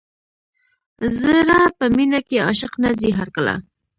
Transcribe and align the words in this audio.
زړه 1.19 1.59
په 1.77 1.85
مینه 1.95 2.19
کې 2.27 2.37
عاشق 2.45 2.73
نه 2.83 2.91
ځي 2.99 3.09
هر 3.19 3.27
کله. 3.35 3.55